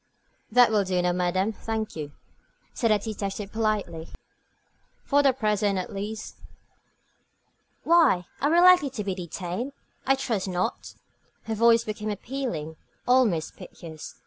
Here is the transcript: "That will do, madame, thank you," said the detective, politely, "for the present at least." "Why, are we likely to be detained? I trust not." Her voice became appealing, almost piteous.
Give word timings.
"That 0.51 0.71
will 0.71 0.83
do, 0.83 0.99
madame, 1.13 1.53
thank 1.53 1.95
you," 1.95 2.11
said 2.73 2.89
the 2.89 2.97
detective, 2.97 3.51
politely, 3.51 4.07
"for 5.03 5.21
the 5.21 5.31
present 5.31 5.77
at 5.77 5.93
least." 5.93 6.37
"Why, 7.83 8.25
are 8.41 8.49
we 8.49 8.59
likely 8.59 8.89
to 8.89 9.03
be 9.03 9.13
detained? 9.13 9.73
I 10.07 10.15
trust 10.15 10.47
not." 10.47 10.95
Her 11.43 11.53
voice 11.53 11.83
became 11.83 12.09
appealing, 12.09 12.77
almost 13.07 13.55
piteous. 13.55 14.15